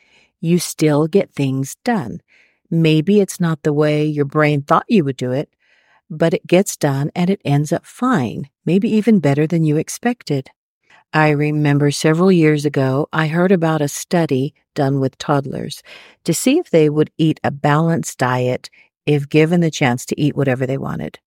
you 0.41 0.59
still 0.59 1.07
get 1.07 1.33
things 1.33 1.75
done. 1.83 2.21
Maybe 2.69 3.19
it's 3.19 3.39
not 3.39 3.63
the 3.63 3.73
way 3.73 4.05
your 4.05 4.25
brain 4.25 4.61
thought 4.61 4.85
you 4.87 5.03
would 5.03 5.17
do 5.17 5.31
it, 5.31 5.49
but 6.09 6.33
it 6.33 6.47
gets 6.47 6.77
done 6.77 7.11
and 7.15 7.29
it 7.29 7.41
ends 7.45 7.71
up 7.71 7.85
fine, 7.85 8.49
maybe 8.65 8.89
even 8.89 9.19
better 9.19 9.47
than 9.47 9.63
you 9.63 9.77
expected. 9.77 10.49
I 11.13 11.29
remember 11.29 11.91
several 11.91 12.31
years 12.31 12.65
ago, 12.65 13.07
I 13.13 13.27
heard 13.27 13.51
about 13.51 13.81
a 13.81 13.87
study 13.87 14.53
done 14.73 14.99
with 14.99 15.17
toddlers 15.17 15.81
to 16.25 16.33
see 16.33 16.57
if 16.57 16.69
they 16.69 16.89
would 16.89 17.11
eat 17.17 17.39
a 17.43 17.51
balanced 17.51 18.17
diet 18.17 18.69
if 19.05 19.29
given 19.29 19.61
the 19.61 19.71
chance 19.71 20.05
to 20.07 20.19
eat 20.19 20.35
whatever 20.35 20.65
they 20.65 20.77
wanted. 20.77 21.19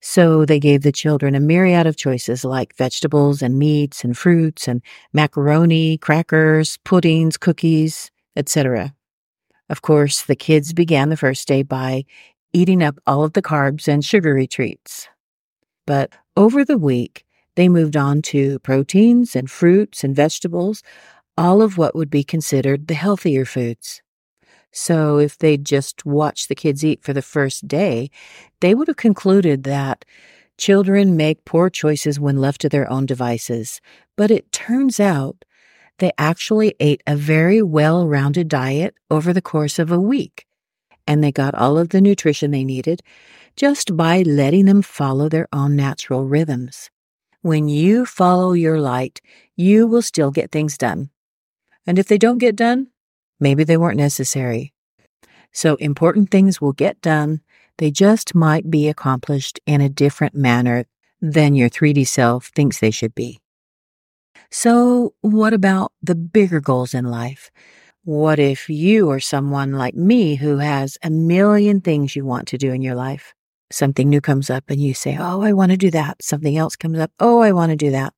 So 0.00 0.44
they 0.44 0.58
gave 0.58 0.82
the 0.82 0.92
children 0.92 1.34
a 1.34 1.40
myriad 1.40 1.86
of 1.86 1.96
choices 1.96 2.44
like 2.44 2.76
vegetables 2.76 3.42
and 3.42 3.58
meats 3.58 4.02
and 4.02 4.16
fruits 4.16 4.66
and 4.66 4.82
macaroni, 5.12 5.98
crackers, 5.98 6.78
puddings, 6.84 7.36
cookies, 7.36 8.10
etc. 8.34 8.94
Of 9.68 9.82
course, 9.82 10.22
the 10.22 10.36
kids 10.36 10.72
began 10.72 11.10
the 11.10 11.16
first 11.16 11.46
day 11.46 11.62
by 11.62 12.04
eating 12.52 12.82
up 12.82 12.98
all 13.06 13.22
of 13.22 13.34
the 13.34 13.42
carbs 13.42 13.86
and 13.86 14.04
sugary 14.04 14.46
treats. 14.46 15.06
But 15.86 16.12
over 16.36 16.64
the 16.64 16.78
week, 16.78 17.24
they 17.56 17.68
moved 17.68 17.96
on 17.96 18.22
to 18.22 18.58
proteins 18.60 19.36
and 19.36 19.50
fruits 19.50 20.02
and 20.02 20.16
vegetables, 20.16 20.82
all 21.36 21.62
of 21.62 21.78
what 21.78 21.94
would 21.94 22.10
be 22.10 22.24
considered 22.24 22.88
the 22.88 22.94
healthier 22.94 23.44
foods. 23.44 24.02
So 24.72 25.18
if 25.18 25.36
they'd 25.36 25.64
just 25.64 26.06
watched 26.06 26.48
the 26.48 26.54
kids 26.54 26.84
eat 26.84 27.02
for 27.02 27.12
the 27.12 27.22
first 27.22 27.66
day, 27.66 28.10
they 28.60 28.74
would 28.74 28.88
have 28.88 28.96
concluded 28.96 29.64
that 29.64 30.04
children 30.58 31.16
make 31.16 31.44
poor 31.44 31.70
choices 31.70 32.20
when 32.20 32.36
left 32.36 32.60
to 32.60 32.68
their 32.68 32.90
own 32.90 33.06
devices. 33.06 33.80
But 34.16 34.30
it 34.30 34.52
turns 34.52 35.00
out 35.00 35.44
they 35.98 36.12
actually 36.18 36.74
ate 36.80 37.02
a 37.06 37.16
very 37.16 37.62
well 37.62 38.06
rounded 38.06 38.48
diet 38.48 38.94
over 39.10 39.32
the 39.32 39.42
course 39.42 39.78
of 39.78 39.90
a 39.90 40.00
week, 40.00 40.46
and 41.06 41.22
they 41.22 41.32
got 41.32 41.54
all 41.54 41.78
of 41.78 41.90
the 41.90 42.00
nutrition 42.00 42.50
they 42.50 42.64
needed 42.64 43.02
just 43.56 43.96
by 43.96 44.22
letting 44.22 44.66
them 44.66 44.82
follow 44.82 45.28
their 45.28 45.48
own 45.52 45.76
natural 45.76 46.26
rhythms. 46.26 46.90
When 47.42 47.68
you 47.68 48.06
follow 48.06 48.52
your 48.52 48.78
light, 48.80 49.20
you 49.56 49.86
will 49.86 50.02
still 50.02 50.30
get 50.30 50.50
things 50.50 50.78
done. 50.78 51.10
And 51.86 51.98
if 51.98 52.06
they 52.06 52.18
don't 52.18 52.38
get 52.38 52.54
done, 52.54 52.88
maybe 53.40 53.64
they 53.64 53.76
weren't 53.76 53.96
necessary. 53.96 54.72
So 55.52 55.74
important 55.76 56.30
things 56.30 56.60
will 56.60 56.72
get 56.72 57.00
done. 57.00 57.40
They 57.78 57.90
just 57.90 58.34
might 58.34 58.70
be 58.70 58.88
accomplished 58.88 59.58
in 59.66 59.80
a 59.80 59.88
different 59.88 60.34
manner 60.34 60.84
than 61.20 61.54
your 61.54 61.70
3D 61.70 62.06
self 62.06 62.46
thinks 62.48 62.78
they 62.78 62.90
should 62.90 63.14
be. 63.14 63.40
So, 64.50 65.14
what 65.20 65.52
about 65.52 65.92
the 66.02 66.14
bigger 66.14 66.60
goals 66.60 66.94
in 66.94 67.04
life? 67.04 67.50
What 68.04 68.38
if 68.38 68.68
you 68.68 69.10
are 69.10 69.20
someone 69.20 69.72
like 69.72 69.94
me 69.94 70.36
who 70.36 70.58
has 70.58 70.98
a 71.02 71.10
million 71.10 71.80
things 71.80 72.16
you 72.16 72.24
want 72.24 72.48
to 72.48 72.58
do 72.58 72.72
in 72.72 72.82
your 72.82 72.94
life? 72.94 73.34
something 73.70 74.08
new 74.08 74.20
comes 74.20 74.50
up 74.50 74.64
and 74.68 74.80
you 74.80 74.94
say, 74.94 75.16
Oh, 75.18 75.42
I 75.42 75.52
want 75.52 75.70
to 75.70 75.76
do 75.76 75.90
that. 75.92 76.22
Something 76.22 76.56
else 76.56 76.76
comes 76.76 76.98
up. 76.98 77.10
Oh, 77.20 77.40
I 77.40 77.52
want 77.52 77.70
to 77.70 77.76
do 77.76 77.90
that. 77.90 78.12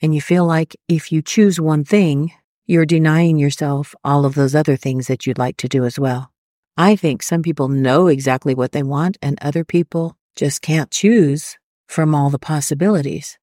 And 0.00 0.14
you 0.14 0.20
feel 0.20 0.46
like 0.46 0.76
if 0.88 1.12
you 1.12 1.22
choose 1.22 1.60
one 1.60 1.84
thing, 1.84 2.32
you're 2.66 2.86
denying 2.86 3.38
yourself 3.38 3.94
all 4.04 4.24
of 4.24 4.34
those 4.34 4.54
other 4.54 4.76
things 4.76 5.06
that 5.06 5.26
you'd 5.26 5.38
like 5.38 5.56
to 5.58 5.68
do 5.68 5.84
as 5.84 5.98
well. 5.98 6.32
I 6.76 6.96
think 6.96 7.22
some 7.22 7.42
people 7.42 7.68
know 7.68 8.06
exactly 8.06 8.54
what 8.54 8.72
they 8.72 8.82
want 8.82 9.18
and 9.20 9.38
other 9.40 9.64
people 9.64 10.16
just 10.36 10.62
can't 10.62 10.90
choose 10.90 11.58
from 11.86 12.14
all 12.14 12.30
the 12.30 12.38
possibilities. 12.38 13.38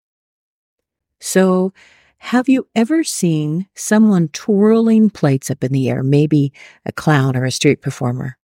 So, 1.20 1.74
have 2.24 2.50
you 2.50 2.68
ever 2.76 3.04
seen 3.04 3.68
someone 3.76 4.28
twirling 4.30 5.10
plates 5.10 5.50
up 5.50 5.64
in 5.64 5.72
the 5.72 5.90
air, 5.90 6.04
maybe 6.04 6.52
a 6.86 6.92
clown 6.92 7.38
or 7.38 7.46
a 7.46 7.52
street 7.52 7.82
performer? 7.82 8.38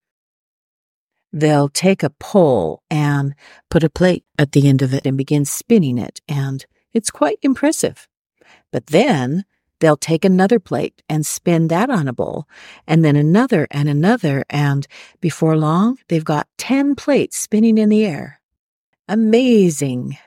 they'll 1.35 1.67
take 1.67 2.01
a 2.01 2.09
pole 2.09 2.81
and 2.89 3.35
put 3.69 3.83
a 3.83 3.89
plate 3.89 4.23
at 4.39 4.53
the 4.53 4.69
end 4.69 4.81
of 4.81 4.93
it 4.93 5.05
and 5.05 5.17
begin 5.17 5.43
spinning 5.43 5.97
it. 5.97 6.21
And 6.29 6.65
it's 6.93 7.11
quite 7.11 7.37
impressive. 7.41 8.07
But 8.71 8.87
then 8.87 9.43
they'll 9.79 9.97
take 9.97 10.25
another 10.25 10.59
plate 10.59 11.01
and 11.09 11.25
spin 11.25 11.67
that 11.69 11.89
on 11.89 12.07
a 12.07 12.13
bowl, 12.13 12.47
and 12.87 13.03
then 13.03 13.15
another 13.15 13.67
and 13.71 13.89
another. 13.89 14.43
And 14.49 14.87
before 15.21 15.57
long, 15.57 15.97
they've 16.07 16.23
got 16.23 16.47
10 16.57 16.95
plates 16.95 17.37
spinning 17.37 17.77
in 17.77 17.89
the 17.89 18.05
air. 18.05 18.41
Amazing. 19.07 20.17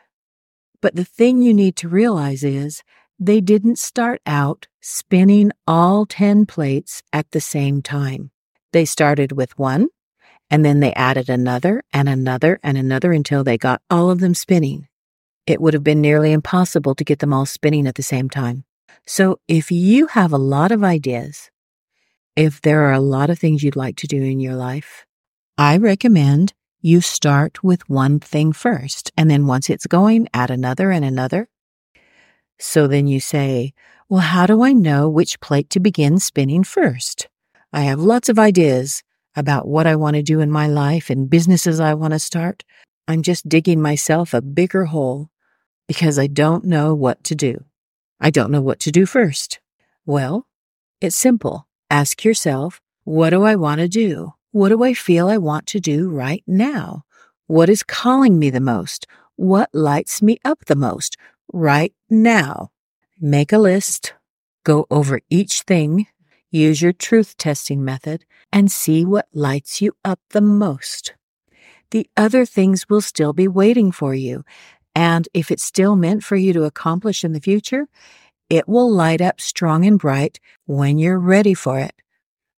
But 0.80 0.94
the 0.94 1.04
thing 1.04 1.42
you 1.42 1.52
need 1.52 1.76
to 1.76 1.88
realize 1.88 2.44
is 2.44 2.82
they 3.18 3.40
didn't 3.40 3.78
start 3.78 4.20
out 4.26 4.68
spinning 4.80 5.50
all 5.66 6.06
10 6.06 6.46
plates 6.46 7.02
at 7.12 7.30
the 7.32 7.40
same 7.40 7.82
time. 7.82 8.30
They 8.72 8.84
started 8.84 9.32
with 9.32 9.58
one, 9.58 9.88
and 10.50 10.64
then 10.64 10.80
they 10.80 10.92
added 10.94 11.28
another 11.28 11.82
and 11.92 12.08
another 12.08 12.60
and 12.62 12.78
another 12.78 13.12
until 13.12 13.42
they 13.42 13.58
got 13.58 13.82
all 13.90 14.10
of 14.10 14.20
them 14.20 14.34
spinning. 14.34 14.86
It 15.46 15.60
would 15.60 15.74
have 15.74 15.82
been 15.82 16.00
nearly 16.00 16.32
impossible 16.32 16.94
to 16.94 17.04
get 17.04 17.18
them 17.18 17.32
all 17.32 17.46
spinning 17.46 17.86
at 17.86 17.96
the 17.96 18.02
same 18.02 18.30
time. 18.30 18.64
So 19.06 19.40
if 19.48 19.70
you 19.70 20.06
have 20.08 20.32
a 20.32 20.38
lot 20.38 20.72
of 20.72 20.84
ideas, 20.84 21.50
if 22.36 22.60
there 22.60 22.82
are 22.82 22.92
a 22.92 23.00
lot 23.00 23.30
of 23.30 23.38
things 23.38 23.62
you'd 23.62 23.76
like 23.76 23.96
to 23.96 24.06
do 24.06 24.22
in 24.22 24.40
your 24.40 24.54
life, 24.54 25.06
I 25.56 25.76
recommend 25.76 26.54
you 26.80 27.00
start 27.00 27.64
with 27.64 27.88
one 27.88 28.20
thing 28.20 28.52
first. 28.52 29.10
And 29.16 29.30
then 29.30 29.46
once 29.46 29.68
it's 29.68 29.86
going, 29.86 30.28
add 30.32 30.50
another 30.50 30.90
and 30.90 31.04
another. 31.04 31.48
So 32.58 32.86
then 32.86 33.06
you 33.06 33.20
say, 33.20 33.72
well, 34.08 34.20
how 34.20 34.46
do 34.46 34.62
I 34.62 34.72
know 34.72 35.08
which 35.08 35.40
plate 35.40 35.70
to 35.70 35.80
begin 35.80 36.18
spinning 36.18 36.64
first? 36.64 37.28
I 37.72 37.82
have 37.82 38.00
lots 38.00 38.28
of 38.28 38.38
ideas 38.38 39.02
about 39.36 39.68
what 39.68 39.86
I 39.86 39.96
want 39.96 40.16
to 40.16 40.22
do 40.22 40.40
in 40.40 40.50
my 40.50 40.66
life 40.66 41.10
and 41.10 41.30
businesses 41.30 41.80
I 41.80 41.94
want 41.94 42.12
to 42.12 42.18
start, 42.18 42.64
I'm 43.06 43.22
just 43.22 43.48
digging 43.48 43.80
myself 43.80 44.34
a 44.34 44.42
bigger 44.42 44.86
hole 44.86 45.30
because 45.86 46.18
I 46.18 46.26
don't 46.26 46.64
know 46.64 46.94
what 46.94 47.22
to 47.24 47.34
do. 47.34 47.64
I 48.20 48.30
don't 48.30 48.50
know 48.50 48.60
what 48.60 48.80
to 48.80 48.90
do 48.90 49.06
first. 49.06 49.60
Well, 50.06 50.46
it's 51.00 51.16
simple. 51.16 51.66
Ask 51.90 52.24
yourself, 52.24 52.80
what 53.04 53.30
do 53.30 53.44
I 53.44 53.56
want 53.56 53.80
to 53.80 53.88
do? 53.88 54.34
What 54.52 54.70
do 54.70 54.82
I 54.82 54.94
feel 54.94 55.28
I 55.28 55.38
want 55.38 55.66
to 55.68 55.80
do 55.80 56.08
right 56.08 56.42
now? 56.46 57.04
What 57.46 57.68
is 57.68 57.82
calling 57.82 58.38
me 58.38 58.50
the 58.50 58.60
most? 58.60 59.06
What 59.36 59.70
lights 59.72 60.20
me 60.20 60.38
up 60.44 60.64
the 60.66 60.76
most 60.76 61.16
right 61.52 61.94
now? 62.10 62.70
Make 63.20 63.52
a 63.52 63.58
list. 63.58 64.14
Go 64.64 64.86
over 64.90 65.20
each 65.30 65.62
thing 65.62 66.06
Use 66.50 66.80
your 66.80 66.94
truth 66.94 67.36
testing 67.36 67.84
method 67.84 68.24
and 68.50 68.72
see 68.72 69.04
what 69.04 69.28
lights 69.34 69.82
you 69.82 69.92
up 70.02 70.20
the 70.30 70.40
most. 70.40 71.14
The 71.90 72.08
other 72.16 72.46
things 72.46 72.88
will 72.88 73.02
still 73.02 73.34
be 73.34 73.48
waiting 73.48 73.92
for 73.92 74.14
you. 74.14 74.44
And 74.94 75.28
if 75.32 75.50
it's 75.50 75.64
still 75.64 75.96
meant 75.96 76.24
for 76.24 76.36
you 76.36 76.52
to 76.52 76.64
accomplish 76.64 77.24
in 77.24 77.32
the 77.32 77.40
future, 77.40 77.86
it 78.50 78.68
will 78.68 78.90
light 78.90 79.20
up 79.20 79.40
strong 79.40 79.84
and 79.84 79.98
bright 79.98 80.40
when 80.66 80.98
you're 80.98 81.18
ready 81.18 81.54
for 81.54 81.78
it. 81.78 81.94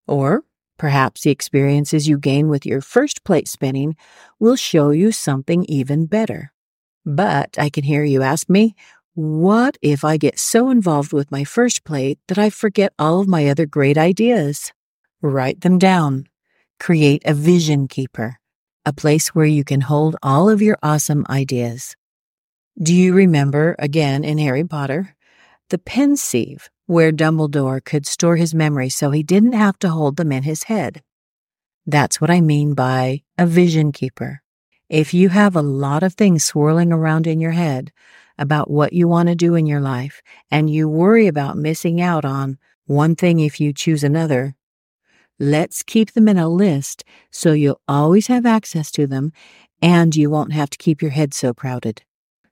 Or 0.07 0.43
perhaps 0.79 1.23
the 1.23 1.31
experiences 1.31 2.09
you 2.09 2.17
gain 2.19 2.49
with 2.49 2.65
your 2.65 2.81
first 2.81 3.25
plate 3.25 3.49
spinning 3.49 3.97
will 4.39 4.57
show 4.57 4.91
you 4.91 5.13
something 5.13 5.65
even 5.69 6.07
better. 6.07 6.53
But 7.05 7.59
I 7.59 7.71
can 7.71 7.85
hear 7.85 8.05
you 8.05 8.23
ask 8.23 8.49
me, 8.49 8.75
what 9.15 9.77
if 9.83 10.05
I 10.05 10.17
get 10.17 10.39
so 10.39 10.71
involved 10.71 11.13
with 11.13 11.31
my 11.33 11.45
first 11.45 11.85
plate 11.85 12.19
that 12.29 12.39
I 12.39 12.49
forget 12.49 12.93
all 12.99 13.21
of 13.21 13.29
my 13.29 13.49
other 13.49 13.67
great 13.67 13.99
ideas? 13.99 14.73
Write 15.21 15.61
them 15.63 15.79
down. 15.79 16.27
Create 16.79 17.23
a 17.27 17.35
vision 17.35 17.89
keeper, 17.89 18.39
a 18.87 18.93
place 18.93 19.35
where 19.35 19.45
you 19.45 19.65
can 19.65 19.83
hold 19.83 20.17
all 20.23 20.49
of 20.49 20.63
your 20.63 20.79
awesome 20.83 21.27
ideas. 21.29 21.97
Do 22.79 22.95
you 22.95 23.13
remember, 23.13 23.77
again 23.79 24.25
in 24.25 24.39
Harry 24.39 24.65
Potter, 24.65 25.15
the 25.69 25.79
pensieve 25.79 26.71
where 26.87 27.13
Dumbledore 27.13 27.85
could 27.85 28.07
store 28.07 28.37
his 28.37 28.55
memories 28.55 28.97
so 28.97 29.11
he 29.11 29.23
didn't 29.23 29.53
have 29.53 29.79
to 29.81 29.91
hold 29.91 30.17
them 30.17 30.33
in 30.33 30.45
his 30.45 30.65
head? 30.65 31.03
That's 31.85 32.21
what 32.21 32.31
I 32.31 32.41
mean 32.41 32.75
by 32.75 33.23
a 33.37 33.47
vision 33.47 33.93
keeper. 33.93 34.43
If 34.89 35.13
you 35.13 35.29
have 35.29 35.57
a 35.57 35.63
lot 35.63 36.03
of 36.03 36.15
things 36.15 36.45
swirling 36.45 36.93
around 36.93 37.27
in 37.27 37.41
your 37.41 37.51
head 37.53 37.93
about 38.39 38.71
what 38.71 38.93
you 38.93 39.07
want 39.07 39.29
to 39.29 39.35
do 39.35 39.55
in 39.55 39.67
your 39.67 39.81
life 39.81 40.23
and 40.51 40.71
you 40.71 40.89
worry 40.89 41.27
about 41.27 41.59
missing 41.59 42.01
out 42.01 42.25
on 42.25 42.57
one 42.87 43.15
thing 43.15 43.41
if 43.41 43.61
you 43.61 43.73
choose 43.73 44.03
another, 44.03 44.55
let's 45.39 45.83
keep 45.83 46.13
them 46.13 46.29
in 46.29 46.39
a 46.39 46.49
list 46.49 47.05
so 47.31 47.53
you'll 47.53 47.81
always 47.87 48.29
have 48.29 48.47
access 48.47 48.91
to 48.93 49.07
them 49.07 49.33
and 49.83 50.17
you 50.17 50.31
won't 50.31 50.53
have 50.53 50.71
to 50.71 50.79
keep 50.79 51.03
your 51.03 51.11
head 51.11 51.35
so 51.35 51.53
crowded. 51.53 52.03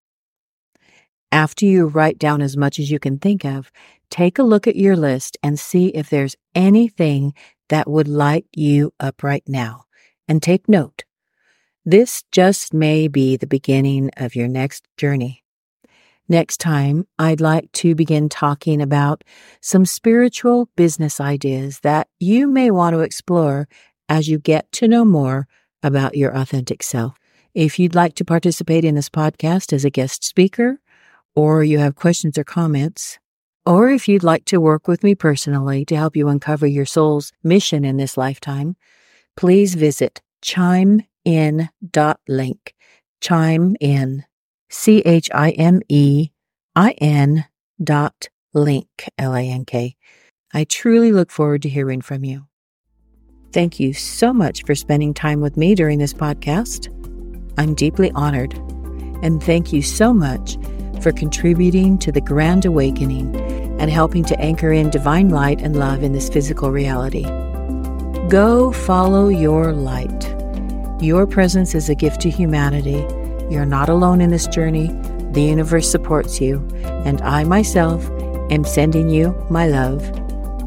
After 1.31 1.65
you 1.65 1.87
write 1.87 2.19
down 2.19 2.43
as 2.43 2.57
much 2.57 2.79
as 2.79 2.91
you 2.91 2.99
can 2.99 3.19
think 3.19 3.45
of, 3.45 3.71
take 4.11 4.39
a 4.39 4.43
look 4.43 4.67
at 4.67 4.77
your 4.77 4.97
list 4.97 5.39
and 5.43 5.59
see 5.59 5.89
if 5.89 6.11
there's 6.11 6.37
anything 6.55 7.33
that 7.69 7.89
would 7.89 8.09
light 8.09 8.47
you 8.53 8.93
up 9.01 9.23
right 9.23 9.45
now. 9.47 9.85
And 10.29 10.43
take 10.43 10.69
note. 10.69 11.05
This 11.85 12.23
just 12.33 12.73
may 12.73 13.09
be 13.09 13.37
the 13.37 13.47
beginning 13.47 14.11
of 14.17 14.37
your 14.37 14.49
next 14.49 14.87
journey. 14.97 15.42
Next 16.29 16.59
time, 16.59 17.07
I'd 17.19 17.41
like 17.41 17.71
to 17.73 17.95
begin 17.95 18.29
talking 18.29 18.81
about 18.81 19.25
some 19.61 19.85
spiritual 19.85 20.69
business 20.77 21.21
ideas 21.21 21.81
that 21.81 22.09
you 22.21 22.47
may 22.47 22.71
want 22.71 22.95
to 22.95 23.01
explore 23.01 23.69
as 24.09 24.29
you 24.29 24.39
get 24.39 24.71
to 24.73 24.89
know 24.89 25.05
more 25.05 25.47
about 25.83 26.17
your 26.17 26.35
authentic 26.37 26.83
self. 26.83 27.15
If 27.55 27.79
you'd 27.79 27.95
like 27.95 28.15
to 28.15 28.25
participate 28.25 28.85
in 28.85 28.95
this 28.95 29.09
podcast 29.09 29.73
as 29.73 29.85
a 29.85 29.91
guest 29.91 30.25
speaker, 30.25 30.79
or 31.35 31.65
you 31.65 31.79
have 31.79 31.97
questions 31.97 32.39
or 32.39 32.45
comments, 32.45 33.19
or 33.67 33.91
if 33.91 34.09
you'd 34.09 34.23
like 34.25 34.45
to 34.47 34.61
work 34.61 34.89
with 34.89 35.03
me 35.03 35.15
personally 35.15 35.85
to 35.87 35.97
help 35.97 36.17
you 36.17 36.29
uncover 36.29 36.67
your 36.67 36.87
soul's 36.87 37.33
mission 37.43 37.85
in 37.85 37.97
this 37.97 38.17
lifetime, 38.17 38.77
please 39.37 39.75
visit 39.75 40.21
chimeinlink. 40.43 41.09
Chime 43.21 43.77
in, 43.81 44.25
C 44.73 45.01
H 45.05 45.31
I 45.35 45.51
M 45.51 45.83
E 45.89 46.31
I 46.75 46.93
N 46.93 47.45
dot 47.83 48.29
link, 48.55 48.89
L 49.19 49.37
A 49.37 49.43
N 49.43 49.67
K. 49.67 49.97
I 50.55 50.65
truly 50.65 51.13
look 51.13 51.31
forward 51.31 51.63
to 51.63 51.69
hearing 51.69 52.01
from 52.01 52.25
you. 52.25 52.47
Thank 53.53 53.79
you 53.79 53.93
so 53.93 54.33
much 54.33 54.65
for 54.65 54.75
spending 54.75 55.13
time 55.13 55.43
with 55.43 55.59
me 55.59 55.75
during 55.75 55.99
this 55.99 56.15
podcast. 56.15 56.89
I'm 57.59 57.75
deeply 57.75 58.11
honored. 58.13 58.55
And 59.23 59.43
thank 59.43 59.75
you 59.75 59.83
so 59.83 60.13
much 60.15 60.57
for 61.03 61.13
contributing 61.13 61.99
to 61.99 62.11
the 62.11 62.23
grand 62.23 62.65
awakening 62.65 63.37
and 63.79 63.91
helping 63.91 64.25
to 64.25 64.41
anchor 64.41 64.73
in 64.73 64.89
divine 64.89 65.29
light 65.29 65.61
and 65.61 65.77
love 65.77 66.03
in 66.03 66.13
this 66.13 66.31
physical 66.31 66.71
reality. 66.71 67.25
Go 68.31 68.73
follow 68.73 69.29
your 69.29 69.73
light. 69.73 70.35
Your 71.03 71.27
presence 71.27 71.75
is 71.75 71.91
a 71.91 71.95
gift 71.95 72.23
to 72.23 72.31
humanity. 72.31 73.07
You're 73.53 73.67
not 73.67 73.91
alone 73.91 74.23
in 74.23 74.31
this 74.31 74.47
journey. 74.47 74.87
The 75.33 75.43
universe 75.43 75.91
supports 75.91 76.41
you, 76.41 76.67
and 77.05 77.21
I 77.21 77.45
myself 77.45 78.09
am 78.51 78.65
sending 78.65 79.11
you 79.11 79.37
my 79.51 79.67
love. 79.67 80.03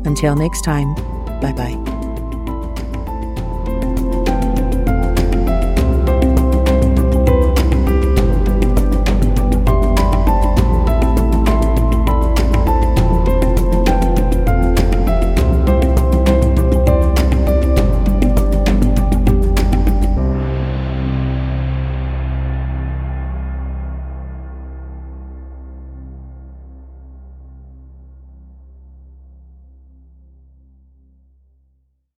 Until 0.06 0.36
next 0.36 0.62
time, 0.62 0.93
bye 1.41 1.54
bye. 1.54 1.94